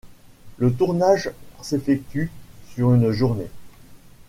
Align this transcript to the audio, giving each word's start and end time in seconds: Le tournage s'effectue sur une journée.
Le 0.57 0.73
tournage 0.73 1.29
s'effectue 1.61 2.31
sur 2.73 2.91
une 2.95 3.11
journée. 3.11 3.51